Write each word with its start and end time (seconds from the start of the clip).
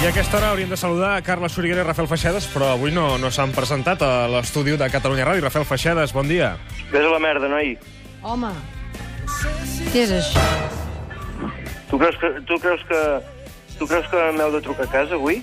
I 0.00 0.06
a 0.06 0.08
aquesta 0.08 0.38
hora 0.38 0.48
hauríem 0.48 0.70
de 0.72 0.78
saludar 0.80 1.10
a 1.18 1.20
Carles 1.20 1.52
Soriguera 1.52 1.82
i 1.82 1.84
Rafael 1.84 2.06
Feixedes, 2.08 2.46
però 2.48 2.70
avui 2.72 2.88
no, 2.88 3.18
no 3.20 3.28
s'han 3.28 3.50
presentat 3.52 4.00
a 4.00 4.28
l'estudi 4.32 4.72
de 4.80 4.86
Catalunya 4.88 5.26
Ràdio. 5.28 5.44
Rafael 5.44 5.66
Feixedes, 5.68 6.14
bon 6.16 6.24
dia. 6.24 6.54
Ves 6.88 7.04
a 7.04 7.10
la 7.12 7.18
merda, 7.20 7.50
noi. 7.52 7.74
Home, 8.24 8.48
què 9.92 10.06
és 10.06 10.14
això? 10.16 10.44
Tu 11.90 11.98
creus 12.00 12.16
que, 12.22 12.30
tu 12.48 12.56
creus 12.62 12.84
que, 12.88 13.00
tu 13.76 13.88
creus 13.90 14.08
que 14.08 14.22
m'heu 14.38 14.54
de 14.54 14.62
trucar 14.64 14.86
a 14.88 14.92
casa 14.94 15.18
avui? 15.18 15.42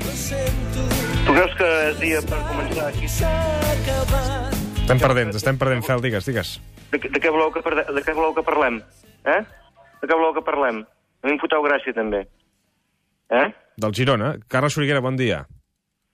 Tu 0.00 1.34
creus 1.34 1.52
que 1.58 1.68
és 1.90 1.98
dia 2.00 2.22
per 2.30 2.38
començar 2.48 2.86
aquí? 2.88 3.10
Estem 4.84 5.02
perdent, 5.02 5.34
estem 5.36 5.60
perdent, 5.60 5.84
Fel, 5.84 6.00
digues, 6.04 6.24
digues. 6.30 6.54
De, 6.88 7.02
de, 7.04 7.20
què 7.20 7.28
voleu 7.28 7.52
que 7.52 7.60
de 7.60 8.00
què 8.00 8.16
voleu 8.16 8.32
que 8.32 8.46
parlem? 8.48 8.80
Eh? 9.28 9.42
De 10.00 10.08
què 10.08 10.16
voleu 10.16 10.32
que 10.40 10.44
parlem? 10.48 10.80
A 11.20 11.28
mi 11.28 11.36
em 11.36 11.42
foteu 11.44 11.60
gràcia, 11.68 11.92
també. 11.92 12.22
Eh? 13.34 13.46
Del 13.76 13.94
Girona. 13.96 14.34
Carles 14.48 14.74
Soriguera, 14.76 15.00
bon 15.02 15.16
dia. 15.18 15.44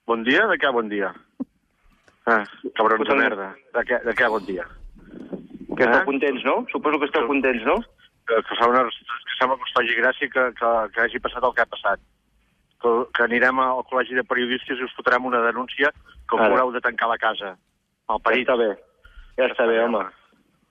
Bon 0.08 0.22
dia? 0.24 0.46
De 0.50 0.56
què 0.58 0.70
bon 0.72 0.88
dia? 0.88 1.10
Ah, 2.30 2.42
cabrons 2.78 3.08
de 3.08 3.16
merda. 3.18 3.50
De 3.74 3.82
què, 3.88 3.98
de 4.06 4.14
què 4.16 4.28
bon 4.32 4.44
dia? 4.46 4.64
Que 5.76 5.84
esteu 5.86 6.00
Eh? 6.00 6.06
contents, 6.06 6.44
no? 6.44 6.54
Suposo 6.72 6.98
que 7.00 7.08
esteu 7.10 7.26
contents, 7.28 7.64
no? 7.66 7.76
Que, 8.28 8.38
que, 8.46 8.56
fa 8.58 8.68
una, 8.70 8.84
que 8.86 9.36
sembla 9.38 9.56
que 9.58 9.66
us 9.68 9.74
faci 9.76 9.96
gràcia 9.98 10.30
que, 10.32 10.44
que, 10.58 10.70
que 10.94 11.00
hagi 11.04 11.20
passat 11.24 11.44
el 11.46 11.54
que 11.56 11.62
ha 11.64 11.70
passat. 11.74 12.00
Que, 12.80 12.92
que 13.16 13.24
anirem 13.26 13.58
al 13.60 13.82
col·legi 13.90 14.16
de 14.16 14.24
periodistes 14.24 14.78
i 14.80 14.86
us 14.86 14.94
fotrem 14.96 15.26
una 15.28 15.40
denúncia 15.44 15.90
que 15.92 16.36
us 16.38 16.44
haureu 16.46 16.72
de 16.72 16.80
tancar 16.84 17.08
la 17.10 17.18
casa. 17.18 17.54
Ja 17.56 18.14
Al 18.16 18.22
parit. 18.24 18.46
està 18.48 18.56
bé. 18.58 18.70
Ja 19.38 19.46
està 19.50 19.66
bé, 19.68 19.78
home. 19.84 20.04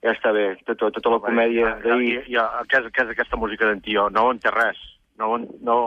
Ja 0.04 0.14
està 0.16 0.32
bé. 0.36 0.46
Tota, 0.66 0.90
tota 0.96 1.10
la 1.16 1.20
comèdia 1.24 1.76
d'ahir. 1.84 2.24
i, 2.28 2.36
què, 2.70 2.82
és, 2.82 2.90
què 2.96 3.04
és 3.06 3.14
aquesta 3.14 3.38
música 3.38 3.68
d'en 3.70 3.82
Tio? 3.86 4.10
No 4.10 4.28
ho 4.28 4.32
en 4.34 4.40
té 4.40 4.52
res. 4.54 4.80
No, 5.20 5.38
no, 5.62 5.78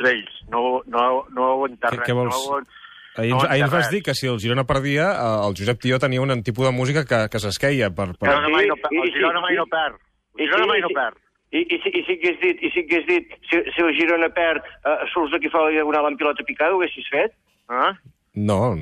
Ostrells, 0.00 0.32
no, 0.50 0.82
no, 0.86 1.26
no 1.30 1.54
ho 1.56 1.66
en 1.68 1.76
té 1.76 1.88
Què- 2.00 2.14
vols? 2.16 2.36
No 2.50 2.60
Ahir, 3.16 3.32
no 3.34 3.40
ahir 3.50 3.64
ens 3.64 3.72
vas 3.72 3.90
dir 3.90 4.02
que 4.06 4.14
si 4.14 4.28
el 4.30 4.38
Girona 4.38 4.64
perdia, 4.64 5.10
eh, 5.12 5.46
el 5.48 5.54
Josep 5.58 5.80
Tió 5.82 5.98
tenia 5.98 6.20
un 6.22 6.42
tipus 6.42 6.64
de 6.66 6.72
música 6.72 7.04
que, 7.04 7.28
que 7.28 7.38
s'esqueia 7.42 7.90
per... 7.90 8.14
per... 8.16 8.28
Girona 8.30 8.48
mai 8.48 8.66
no, 8.70 8.76
el 8.78 9.12
Girona 9.12 9.40
mai 9.42 9.56
no 9.58 9.66
perd. 9.66 9.98
El 10.38 10.46
Girona 10.46 10.66
mai 10.70 10.80
no 10.80 10.88
perd. 10.94 11.18
I, 11.50 11.64
i, 11.66 11.80
si, 11.82 11.90
i 11.90 12.04
si 12.06 12.14
hagués 12.14 12.38
dit, 12.40 12.62
i 12.62 12.70
si 12.70 12.84
hagués 12.86 13.06
dit 13.08 13.32
si, 13.50 13.58
si 13.74 13.82
el 13.82 13.90
Girona 13.98 14.28
perd, 14.32 14.62
uh, 14.86 15.02
surts 15.12 15.34
aquí 15.36 15.50
fa 15.50 15.64
la 15.66 15.72
diagonal 15.74 16.06
amb 16.06 16.20
pilota 16.22 16.46
picada, 16.46 16.72
ho 16.72 16.78
haguessis 16.80 17.10
fet? 17.10 17.34
Ah? 17.68 17.92
No, 18.34 18.76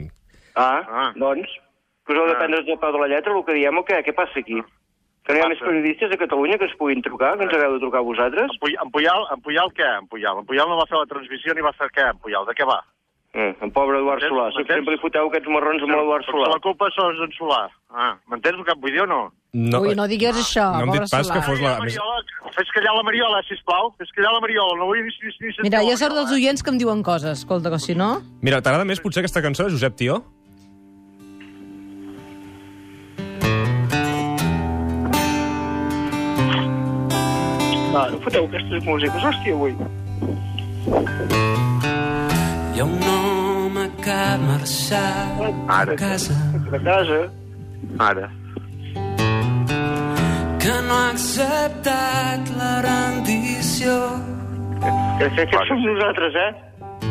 Ah, 0.55 0.83
Ah. 0.87 1.13
doncs, 1.17 1.49
que 2.05 2.13
us 2.13 2.19
heu 2.21 2.27
de 2.29 2.35
Ah. 2.37 2.39
prendre 2.39 2.61
el 2.61 2.67
peu 2.79 2.93
de 2.93 2.99
la 3.01 3.09
lletra, 3.09 3.33
el 3.33 3.45
que 3.47 3.55
diem 3.57 3.79
o 3.79 3.85
què? 3.89 4.05
Què 4.05 4.13
passa 4.15 4.39
aquí? 4.45 4.61
Que 5.29 5.35
no 5.37 5.41
hi 5.41 5.45
ha 5.45 5.49
més 5.53 5.59
Passa. 5.61 5.69
periodistes 5.69 6.13
a 6.15 6.17
Catalunya 6.25 6.57
que 6.57 6.65
es 6.65 6.77
puguin 6.81 7.03
trucar, 7.05 7.35
que 7.37 7.45
ens 7.45 7.53
hagueu 7.53 7.75
de 7.77 7.83
trucar 7.85 8.01
a 8.01 8.07
vosaltres? 8.07 8.49
En 8.49 8.61
Puyal, 8.65 8.87
en 8.89 8.93
Puyal, 8.95 9.27
en 9.35 9.43
Puyal 9.45 9.73
què? 9.77 9.89
En 10.01 10.07
Puyal. 10.09 10.39
En 10.41 10.47
Puyal 10.49 10.71
no 10.73 10.79
va 10.81 10.87
fer 10.89 10.97
la 10.97 11.11
transmissió 11.11 11.53
ni 11.53 11.65
va 11.67 11.75
fer 11.77 11.91
què? 11.93 12.07
En 12.15 12.23
Puyal, 12.23 12.47
de 12.49 12.57
què 12.57 12.65
va? 12.65 12.79
Eh, 13.37 13.53
en 13.61 13.71
pobre 13.77 13.99
Eduard? 14.01 14.25
Solà. 14.25 14.47
Sempre 14.57 14.95
li 14.95 15.01
foteu 15.03 15.29
aquests 15.29 15.51
marrons 15.53 15.85
amb 15.85 15.93
l'Eduard 15.93 16.25
Solà. 16.25 16.49
La 16.55 16.63
culpa 16.65 16.89
és 16.89 16.97
d'en 17.21 17.35
Solà. 17.37 17.67
Ah, 17.93 18.15
m'entens 18.33 18.57
el 18.57 18.65
que 18.65 18.73
em 18.73 18.81
vull 18.81 18.97
dir 18.97 19.05
o 19.05 19.07
no? 19.11 19.21
no, 19.53 19.83
Ui, 19.85 19.93
no 19.97 20.07
digues 20.09 20.37
això, 20.37 20.65
no 20.81 20.89
pobre 20.95 21.05
Solà. 21.13 21.37
que 21.37 21.45
fos 21.45 21.61
la... 21.61 21.75
Més... 21.85 22.01
Mariola, 22.01 22.51
fes 22.57 22.73
callar 22.73 22.97
la 22.97 23.05
Mariola, 23.05 23.43
sisplau. 23.51 23.93
Fes 24.01 24.17
callar 24.17 24.33
la 24.33 24.41
Mariola. 24.41 24.81
No 24.81 24.89
vull 24.89 25.05
ni, 25.05 25.13
ni, 25.13 25.29
ni 25.29 25.53
sentir 25.53 25.69
Mira, 25.69 25.85
la 25.85 25.93
jo 25.93 26.01
sort 26.01 26.17
dels 26.17 26.33
Mariola, 26.33 26.41
oients 26.41 26.65
que 26.65 26.73
em 26.73 26.81
diuen 26.81 27.05
coses. 27.05 27.45
Escolta, 27.45 27.69
que 27.77 27.79
si 27.85 27.95
no... 28.01 28.15
Mira, 28.41 28.63
t'agrada 28.65 28.89
més 28.89 29.05
potser 29.05 29.21
aquesta 29.21 29.45
cançó 29.45 29.69
de 29.69 29.77
Josep 29.77 30.01
Tió? 30.01 30.23
Ah, 37.95 38.09
no 38.13 38.19
foteu 38.25 38.45
aquestes 38.49 38.85
músiques, 38.85 39.23
hòstia, 39.25 39.55
avui. 39.55 39.73
Hi 42.75 42.81
ha 42.81 42.85
un 42.85 43.03
home 43.13 43.85
que 44.05 44.11
ha 44.13 44.37
marxat 44.45 45.41
Ara. 45.69 45.93
a 45.93 45.97
casa, 45.97 46.35
De 46.73 46.79
casa. 46.85 47.21
Ara. 47.99 48.29
que 50.63 50.75
no 50.87 50.95
ha 50.95 51.11
acceptat 51.11 52.51
la 52.61 52.73
rendició. 52.85 53.95
Que, 54.83 54.91
que 55.19 55.43
aquests 55.43 55.69
som 55.69 55.81
nosaltres, 55.83 56.35
eh? 56.45 56.51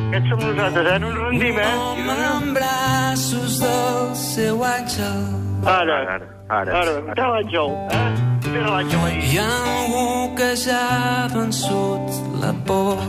Aquests 0.08 0.30
som 0.30 0.40
nosaltres, 0.46 0.88
eh? 0.94 1.00
No 1.04 1.08
ens 1.12 1.20
rendim, 1.26 1.58
eh? 1.60 1.72
Home 1.88 2.18
en 2.30 2.54
braços 2.54 3.60
del 3.64 4.16
seu 4.16 4.64
àngel. 4.64 5.22
Ara, 5.66 5.98
Ara, 6.16 6.28
ara. 6.50 6.72
ara, 6.82 6.92
ara. 6.92 7.14
Té 7.16 7.22
l'àngel, 7.22 7.70
eh? 7.92 8.08
Té 8.46 8.62
l'àngel 8.64 9.06
ahir. 9.08 9.24
Hi 9.32 9.38
ha 9.42 9.48
algú 9.76 10.36
que 10.40 10.50
ja 10.64 10.82
ha 10.98 11.28
vençut 11.34 12.20
la 12.42 12.52
por. 12.68 13.02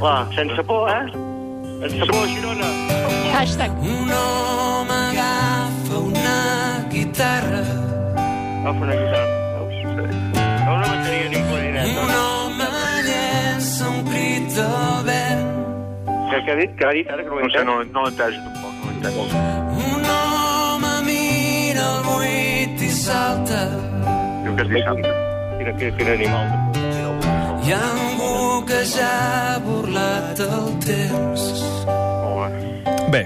Clar, 0.00 0.20
sense 0.36 0.62
por, 0.70 0.90
eh? 0.90 1.06
Sense 1.82 2.06
por, 2.12 2.26
Girona. 2.32 2.70
Hashtag. 3.34 3.70
Un 3.80 4.12
home 4.18 4.96
agafa 5.10 5.98
una 5.98 6.38
guitarra. 6.90 7.64
Agafa 8.62 8.80
una 8.80 8.96
guitarra. 9.02 9.34
No 10.66 10.74
una 10.74 10.88
bateria 10.88 11.28
ni 11.30 11.42
clarinet. 11.48 11.86
Un 11.86 12.08
no? 12.10 12.22
home 12.46 12.70
llença 13.08 13.90
un 13.92 14.00
crit 14.08 14.58
al 14.64 15.04
vent. 15.10 15.44
Què, 16.30 16.40
què 16.42 16.50
ha 16.52 16.58
dit? 16.62 16.74
Què 16.80 16.88
ha 16.88 16.96
dit 16.96 17.12
ara 17.12 17.22
que 17.22 17.30
no 17.30 17.44
No 17.44 17.52
sé, 17.54 17.64
no, 17.64 17.78
no 17.84 18.10
tampoc. 18.18 18.72
No. 19.04 19.10
Un 19.92 20.10
home 20.16 20.92
mira 21.06 21.86
el 21.92 22.02
buit 22.08 22.45
salta. 23.06 23.62
Diu 24.44 24.56
que 24.56 24.66
és 24.66 24.72
dissabte. 24.74 25.14
Quin, 25.56 25.72
quin, 25.78 25.94
quin 25.98 26.12
animal. 26.14 26.50
Hi 27.66 27.74
ha 27.74 27.80
algú 27.92 28.64
que 28.68 28.82
ja 28.86 29.10
ha 29.54 29.56
burlat 29.64 30.42
el 30.46 30.68
temps. 30.84 31.46
Bé. 33.06 33.22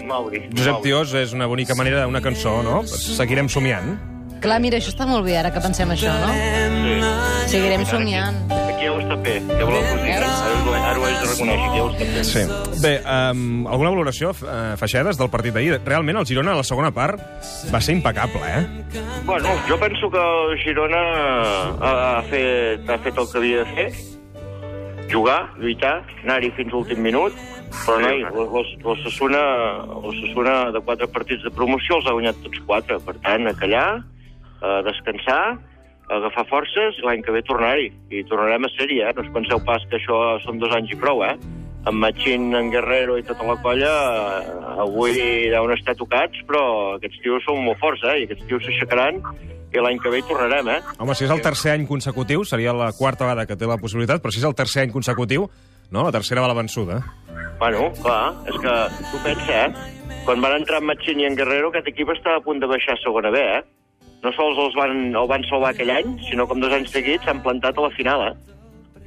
Josep. 0.55 0.83
Tiós 0.85 1.13
és 1.17 1.33
una 1.33 1.49
bonica 1.49 1.75
manera 1.75 2.05
d'una 2.05 2.21
cançó, 2.25 2.61
no? 2.63 2.83
Seguirem 2.87 3.49
somiant. 3.49 3.95
Clar, 4.41 4.61
mira, 4.61 4.79
això 4.81 4.93
està 4.93 5.09
molt 5.09 5.25
bé, 5.25 5.37
ara 5.41 5.53
que 5.53 5.61
pensem 5.65 5.97
això, 5.97 6.13
no? 6.21 6.33
Seguirem 7.49 7.85
somiant. 7.89 8.60
Ja 8.81 8.93
ho 8.95 9.01
està 9.03 9.17
bé. 9.21 9.35
Què 9.45 9.65
voleu 9.67 9.83
que 9.85 9.95
us 9.95 10.01
digui? 10.01 10.13
Ara, 10.17 10.29
ho- 10.31 10.75
ara 10.81 10.99
ho 10.99 11.05
haig 11.05 11.17
de 11.21 11.27
reconèixer, 11.29 11.67
que 11.71 11.77
ja 11.77 11.83
ho 11.85 11.91
està 11.91 12.07
bé. 12.15 12.25
Sí. 12.25 12.45
Bé, 12.81 12.93
um, 13.05 13.67
alguna 13.69 13.91
valoració, 13.93 14.31
uh, 14.31 14.77
Feixedes, 14.81 15.19
del 15.21 15.29
partit 15.29 15.53
d'ahir? 15.55 15.81
Realment 15.85 16.17
el 16.23 16.27
Girona, 16.27 16.55
a 16.55 16.61
la 16.63 16.65
segona 16.65 16.91
part, 16.97 17.21
va 17.73 17.81
ser 17.85 17.95
impecable, 17.99 18.41
eh? 18.41 18.63
Bueno, 19.27 19.49
jo 19.69 19.79
penso 19.79 20.11
que 20.11 20.19
el 20.19 20.57
Girona 20.65 21.03
ha, 21.77 21.93
ha, 22.19 22.23
fet, 22.31 22.89
ha 22.89 22.99
fet 23.05 23.19
el 23.21 23.29
que 23.33 23.39
havia 23.39 23.65
de 23.65 23.75
fer. 23.77 23.89
Jugar, 25.11 25.41
lluitar, 25.59 26.05
anar-hi 26.23 26.51
fins 26.57 26.73
a 26.73 26.77
l'últim 26.77 27.01
minut. 27.03 27.35
Però, 27.85 27.99
noi, 28.03 28.23
l'Ossassuna 28.83 29.41
l'Ossassuna 30.03 30.71
de 30.75 30.81
quatre 30.87 31.07
partits 31.11 31.43
de 31.45 31.51
promoció 31.55 31.99
els 32.01 32.07
ha 32.07 32.15
guanyat 32.17 32.39
tots 32.45 32.61
quatre. 32.67 32.99
Per 33.05 33.15
tant, 33.23 33.47
a 33.47 33.55
callar, 33.59 33.89
a 34.63 34.81
descansar, 34.87 35.59
agafar 36.11 36.47
forces 36.51 36.99
i 36.99 37.07
l'any 37.07 37.23
que 37.25 37.35
ve 37.35 37.43
tornar-hi. 37.47 37.89
I 38.11 38.25
tornarem 38.29 38.67
a 38.67 38.73
ser-hi, 38.75 39.01
eh? 39.05 39.15
No 39.17 39.25
us 39.25 39.33
penseu 39.35 39.63
pas 39.67 39.85
que 39.91 39.99
això 40.01 40.19
són 40.45 40.59
dos 40.63 40.75
anys 40.77 40.93
i 40.95 40.99
prou, 41.01 41.23
eh? 41.27 41.37
En 41.89 41.97
Machín, 41.97 42.51
en 42.57 42.69
Guerrero 42.73 43.17
i 43.17 43.25
tota 43.25 43.47
la 43.49 43.57
colla, 43.63 43.93
eh, 44.41 44.83
avui 44.85 45.17
deuen 45.49 45.73
estar 45.79 45.95
tocats, 45.97 46.43
però 46.49 46.97
aquests 46.99 47.23
tios 47.25 47.47
són 47.47 47.63
molt 47.65 47.81
forts, 47.81 48.05
eh? 48.05 48.19
I 48.21 48.29
aquests 48.29 48.47
tios 48.51 48.67
s'aixecaran 48.67 49.23
i 49.71 49.81
l'any 49.81 50.01
que 50.03 50.13
ve 50.13 50.21
hi 50.21 50.27
tornarem, 50.29 50.69
eh? 50.69 50.81
Home, 50.99 51.15
si 51.15 51.25
és 51.25 51.33
el 51.33 51.41
tercer 51.41 51.73
any 51.77 51.87
consecutiu, 51.89 52.45
seria 52.45 52.75
la 52.77 52.91
quarta 52.93 53.25
vegada 53.25 53.47
que 53.47 53.57
té 53.57 53.71
la 53.71 53.79
possibilitat, 53.81 54.21
però 54.21 54.35
si 54.35 54.43
és 54.43 54.49
el 54.49 54.59
tercer 54.59 54.85
any 54.85 54.93
consecutiu, 54.93 55.49
no, 55.91 56.05
la 56.05 56.13
tercera 56.13 56.43
va 56.43 56.51
la 56.51 56.59
vençuda. 56.59 57.01
Bueno, 57.61 57.91
clar, 58.03 58.35
és 58.51 58.57
que 58.61 58.77
tu 59.13 59.25
pensa, 59.25 59.67
eh? 59.67 60.21
Quan 60.27 60.43
van 60.43 60.59
entrar 60.59 60.83
en 60.83 60.89
Machín 60.91 61.21
i 61.23 61.27
en 61.29 61.37
Guerrero, 61.39 61.71
aquest 61.71 61.89
equip 61.93 62.11
estava 62.13 62.41
a 62.41 62.45
punt 62.45 62.61
de 62.61 62.69
baixar 62.69 62.99
a 62.99 63.01
segona 63.01 63.33
B, 63.33 63.41
eh? 63.41 63.63
No 64.23 64.33
sols 64.37 64.59
els 64.61 64.75
van, 64.77 65.15
el 65.17 65.27
van 65.31 65.45
salvar 65.49 65.71
aquell 65.73 65.91
any, 65.95 66.19
sinó 66.29 66.47
com 66.47 66.61
dos 66.61 66.73
anys 66.77 66.93
seguits 66.93 67.25
s'han 67.25 67.41
plantat 67.45 67.79
a 67.79 67.87
la 67.87 67.91
final, 67.97 68.27
eh? 68.31 68.37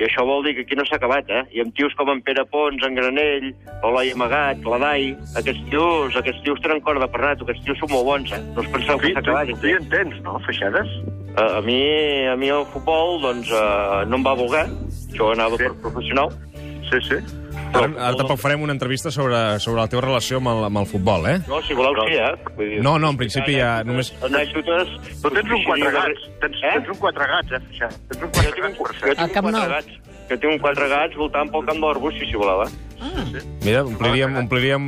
I 0.02 0.08
això 0.08 0.24
vol 0.26 0.42
dir 0.42 0.56
que 0.58 0.64
aquí 0.66 0.74
no 0.76 0.82
s'ha 0.90 0.96
acabat, 0.98 1.28
eh? 1.30 1.44
I 1.54 1.62
amb 1.62 1.76
tios 1.78 1.94
com 1.94 2.10
en 2.10 2.24
Pere 2.26 2.42
Pons, 2.50 2.82
en 2.82 2.96
Granell, 2.98 3.52
l'Eloi 3.84 4.10
Amagat, 4.16 4.64
l'Adai, 4.66 5.12
aquests 5.38 5.62
tios, 5.70 6.16
aquests 6.18 6.42
tios 6.42 6.60
tenen 6.66 6.82
corda 6.82 7.06
per 7.14 7.22
rato, 7.22 7.46
aquests 7.46 7.62
tios 7.68 7.78
són 7.78 7.92
molt 7.94 8.08
bons, 8.10 8.34
eh? 8.34 8.42
No 8.56 8.66
us 8.66 8.72
penseu 8.74 8.98
que 8.98 9.12
Tu, 9.12 9.14
s'ha 9.14 9.22
tu, 9.22 9.36
acabat. 9.38 9.54
tu 9.62 9.70
hi 9.70 9.76
entens, 9.78 10.18
no, 10.26 10.40
Feixedes? 10.48 10.90
A, 11.38 11.46
a, 11.60 11.62
mi, 11.62 11.78
a 12.26 12.34
mi 12.42 12.50
el 12.50 12.66
futbol, 12.74 13.22
doncs, 13.22 13.54
uh, 13.54 14.02
no 14.10 14.18
em 14.18 14.26
va 14.26 14.34
voler. 14.34 14.66
Jo 15.14 15.30
anava 15.36 15.58
Sí. 15.62 15.70
per 15.70 15.78
professional. 15.86 16.34
Sí, 16.90 16.98
sí. 17.06 17.22
Ara, 17.74 17.88
ara 18.08 18.16
tampoc 18.20 18.40
farem 18.42 18.62
una 18.66 18.74
entrevista 18.74 19.12
sobre, 19.12 19.60
sobre 19.60 19.82
la 19.82 19.88
teva 19.90 20.02
relació 20.06 20.38
amb 20.42 20.52
el, 20.54 20.64
amb 20.70 20.78
el 20.84 20.88
futbol, 20.90 21.26
eh? 21.30 21.40
No, 21.48 21.62
si 21.66 21.74
voleu, 21.78 21.96
sí, 22.08 22.16
eh? 22.18 22.32
Vull 22.58 22.70
dir, 22.76 22.82
No, 22.86 22.98
no, 23.02 23.10
en 23.14 23.18
principi 23.18 23.56
ja 23.60 23.84
només... 23.88 24.14
Anècdotes... 24.26 24.94
Tu 25.24 25.30
tens 25.34 25.52
un 25.58 25.64
quatre 25.68 25.92
gats. 25.98 26.26
Tens, 26.42 26.58
Eh? 26.64 26.72
tens 26.78 26.90
un 26.94 27.00
quatre 27.02 27.28
gats, 27.34 27.52
eh? 27.52 27.62
Tens 28.10 28.24
un 28.24 28.32
quatre 28.32 28.56
gats, 28.56 28.80
jo 29.04 29.14
tinc 29.14 29.20
Al 29.20 29.32
Camp 29.36 29.46
un 29.50 29.54
quatre 29.54 29.60
Nou. 29.60 29.70
gats. 29.76 30.00
Jo 30.30 30.38
tinc 30.40 30.52
un 30.54 30.60
quatre 30.64 30.88
gats 30.88 31.18
voltant 31.20 31.50
pel 31.52 31.66
camp 31.68 31.82
de 31.82 31.86
l'Arbúcies, 31.88 32.30
si 32.32 32.38
voleu, 32.40 32.64
eh? 32.64 32.72
Mira, 33.66 33.82
ompliríem, 33.84 34.38
ompliríem, 34.40 34.86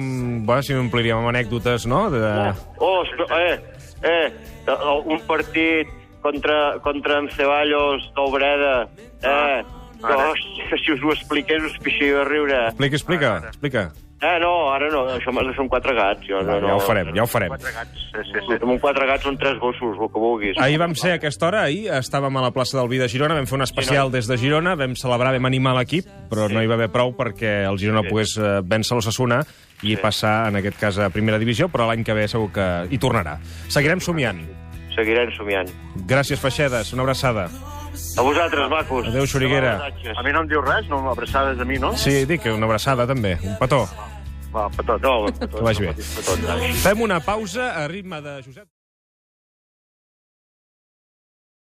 bueno, 0.47 0.63
si 0.63 0.73
ompliríem 0.79 1.17
amb 1.19 1.33
anècdotes, 1.33 1.85
no? 1.91 2.05
De... 2.13 2.21
Oh, 2.79 3.01
espe- 3.03 3.27
eh, 3.35 3.59
eh, 4.07 4.31
un 5.03 5.19
partit 5.27 5.89
contra, 6.23 6.79
contra 6.81 7.19
en 7.19 7.27
Ceballos 7.29 8.07
del 8.15 8.31
Breda, 8.31 8.87
eh, 9.21 9.63
Ara. 10.03 10.31
hòstia, 10.31 10.77
si 10.83 10.91
us 10.91 11.03
ho 11.03 11.11
expliqués 11.13 11.63
us 11.63 11.77
pixeu 11.79 12.21
a 12.21 12.25
riure. 12.25 12.67
Explica, 12.67 12.95
explica, 12.95 13.37
explica. 13.47 13.91
Ah, 14.21 14.39
no, 14.39 14.71
ara 14.71 14.87
no, 14.89 15.03
això 15.11 15.29
m'ha- 15.35 15.43
són 15.55 15.67
quatre 15.67 15.93
gats. 15.93 16.21
Jo, 16.25 16.39
no, 16.41 16.59
no, 16.59 16.67
Ja 16.69 16.75
ho 16.75 16.79
farem, 16.79 17.09
ja 17.13 17.23
ho 17.23 17.27
farem. 17.27 17.49
Quatre 17.49 17.71
gats. 17.73 17.91
Sí, 17.91 18.23
sí, 18.31 18.39
sí. 18.47 18.53
Amb 18.61 18.71
un 18.71 18.79
quatre 18.79 19.05
gats 19.05 19.23
són 19.23 19.37
tres 19.37 19.59
gossos, 19.59 19.97
el 20.01 20.07
que 20.07 20.19
vulguis. 20.19 20.57
Ahir 20.57 20.79
vam 20.79 20.95
ser 20.95 21.11
a 21.11 21.15
aquesta 21.15 21.45
hora, 21.47 21.63
ahir 21.63 21.89
estàvem 21.91 22.35
a 22.37 22.41
la 22.41 22.51
plaça 22.51 22.77
del 22.79 22.87
Vi 22.89 22.97
de 22.97 23.09
Girona, 23.09 23.35
vam 23.35 23.45
fer 23.45 23.55
un 23.59 23.61
especial 23.67 24.09
des 24.11 24.25
de 24.27 24.37
Girona, 24.37 24.73
vam 24.75 24.95
celebrar, 24.95 25.33
vam 25.35 25.45
animar 25.45 25.75
l'equip, 25.77 26.07
però 26.31 26.47
no 26.49 26.63
hi 26.63 26.65
va 26.67 26.73
haver 26.79 26.89
prou 26.89 27.13
perquè 27.15 27.67
el 27.69 27.77
Girona 27.77 28.01
Sí. 28.01 28.07
pogués 28.09 28.37
eh, 28.37 28.61
vèncer 28.63 28.95
l'Ossassuna 28.95 29.43
i 29.83 29.97
passar, 29.97 30.47
en 30.47 30.55
aquest 30.55 30.79
cas, 30.79 30.97
a 30.97 31.09
primera 31.09 31.37
divisió, 31.37 31.67
però 31.69 31.85
l'any 31.85 32.03
que 32.03 32.13
ve 32.13 32.27
segur 32.27 32.51
que 32.53 32.87
hi 32.89 32.97
tornarà. 32.97 33.37
Seguirem 33.67 33.99
somiant. 33.99 34.41
Seguirem 34.95 35.29
somiant. 35.35 35.67
Gràcies, 36.07 36.39
Feixedes, 36.39 36.93
una 36.93 37.03
abraçada. 37.03 37.49
A 38.17 38.21
vosaltres, 38.21 38.69
macos. 38.69 39.07
Adéu, 39.07 39.25
Xuriguera. 39.27 39.73
A 40.15 40.23
mi 40.23 40.31
no 40.35 40.41
em 40.43 40.47
diu 40.51 40.61
res, 40.61 40.87
no 40.91 41.01
m'abraçades 41.05 41.59
a 41.59 41.65
mi, 41.65 41.77
no? 41.79 41.93
Sí, 41.97 42.25
dic 42.25 42.41
que 42.43 42.51
una 42.51 42.65
abraçada 42.69 43.07
també, 43.07 43.37
un 43.43 43.57
petó. 43.59 43.83
Va, 44.55 44.69
petó. 44.69 44.97
No, 45.03 45.25
Que 45.39 45.61
vagi 45.61 45.81
bé. 45.87 45.93
petó, 45.93 46.35
petó. 46.39 46.73
Fem 46.83 47.01
una 47.01 47.19
pausa 47.19 47.73
a 47.83 47.87
ritme 47.91 48.21
de 48.21 48.41
Josep... 48.45 48.67